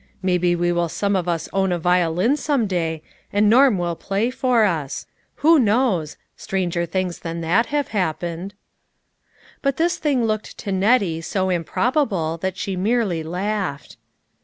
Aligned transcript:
"Maybe 0.29 0.55
we 0.55 0.71
will 0.71 0.89
some 0.89 1.15
of 1.15 1.27
us 1.27 1.47
own 1.53 1.71
a 1.71 1.77
violin 1.77 2.35
some 2.35 2.65
day, 2.65 3.03
and 3.31 3.47
Norm 3.47 3.77
will 3.77 3.95
play 3.95 4.29
it 4.29 4.33
for 4.33 4.63
us. 4.63 5.05
Who 5.45 5.59
knows? 5.59 6.17
Stranger 6.35 6.87
things 6.87 7.19
than 7.19 7.41
that 7.41 7.67
have 7.67 7.89
hap 7.89 8.21
pened." 8.21 8.53
But 9.61 9.77
this 9.77 9.97
thing 9.97 10.25
looked 10.25 10.57
to 10.57 10.71
Nettie 10.71 11.21
so 11.21 11.51
improbable 11.51 12.37
that 12.37 12.57
she 12.57 12.75
merely 12.75 13.21
laughed. 13.21 13.97